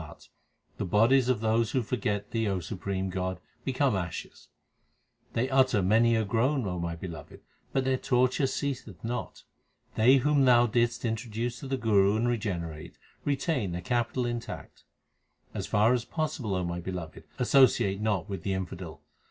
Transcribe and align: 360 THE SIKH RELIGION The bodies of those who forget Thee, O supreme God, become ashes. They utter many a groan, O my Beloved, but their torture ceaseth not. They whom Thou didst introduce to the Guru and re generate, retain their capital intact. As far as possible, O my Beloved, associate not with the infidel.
360 0.01 0.01
THE 0.01 0.09
SIKH 0.09 0.79
RELIGION 0.79 0.79
The 0.79 0.91
bodies 0.99 1.29
of 1.29 1.41
those 1.41 1.71
who 1.71 1.83
forget 1.83 2.31
Thee, 2.31 2.47
O 2.47 2.59
supreme 2.59 3.09
God, 3.11 3.39
become 3.63 3.95
ashes. 3.95 4.47
They 5.33 5.47
utter 5.47 5.83
many 5.83 6.15
a 6.15 6.25
groan, 6.25 6.65
O 6.65 6.79
my 6.79 6.95
Beloved, 6.95 7.41
but 7.71 7.83
their 7.85 7.97
torture 7.97 8.47
ceaseth 8.47 9.03
not. 9.03 9.43
They 9.93 10.15
whom 10.15 10.43
Thou 10.45 10.65
didst 10.65 11.05
introduce 11.05 11.59
to 11.59 11.67
the 11.67 11.77
Guru 11.77 12.15
and 12.15 12.27
re 12.27 12.39
generate, 12.39 12.97
retain 13.25 13.73
their 13.73 13.81
capital 13.81 14.25
intact. 14.25 14.85
As 15.53 15.67
far 15.67 15.93
as 15.93 16.03
possible, 16.03 16.55
O 16.55 16.63
my 16.63 16.79
Beloved, 16.79 17.25
associate 17.37 18.01
not 18.01 18.27
with 18.27 18.41
the 18.41 18.53
infidel. 18.53 19.03